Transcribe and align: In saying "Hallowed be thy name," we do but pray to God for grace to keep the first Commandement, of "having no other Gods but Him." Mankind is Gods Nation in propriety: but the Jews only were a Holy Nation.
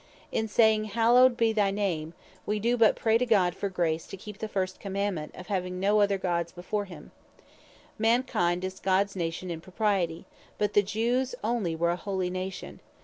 In 0.31 0.47
saying 0.47 0.85
"Hallowed 0.85 1.37
be 1.37 1.53
thy 1.53 1.69
name," 1.69 2.15
we 2.47 2.59
do 2.59 2.75
but 2.75 2.95
pray 2.95 3.19
to 3.19 3.25
God 3.27 3.53
for 3.53 3.69
grace 3.69 4.07
to 4.07 4.17
keep 4.17 4.39
the 4.39 4.47
first 4.47 4.79
Commandement, 4.79 5.31
of 5.35 5.45
"having 5.45 5.79
no 5.79 5.99
other 6.01 6.17
Gods 6.17 6.51
but 6.51 6.87
Him." 6.87 7.11
Mankind 7.99 8.63
is 8.63 8.79
Gods 8.79 9.15
Nation 9.15 9.51
in 9.51 9.61
propriety: 9.61 10.25
but 10.57 10.73
the 10.73 10.81
Jews 10.81 11.35
only 11.43 11.75
were 11.75 11.91
a 11.91 11.95
Holy 11.97 12.31
Nation. 12.31 12.79